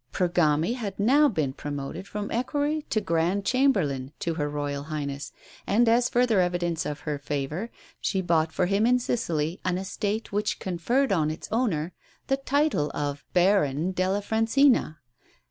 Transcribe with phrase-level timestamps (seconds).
[0.11, 5.31] Pergami had now been promoted from equerry to Grand Chamberlain to Her Royal Highness,
[5.67, 10.31] and as further evidence of her favour, she bought for him in Sicily an estate
[10.31, 11.93] which conferred on its owner
[12.25, 14.97] the title of Baron della Francina.